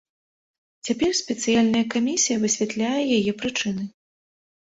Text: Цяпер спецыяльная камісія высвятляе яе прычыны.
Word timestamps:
Цяпер 0.87 1.11
спецыяльная 1.19 1.83
камісія 1.95 2.37
высвятляе 2.45 3.03
яе 3.17 3.31
прычыны. 3.43 3.83